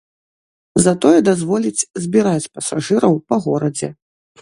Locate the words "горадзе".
3.49-3.97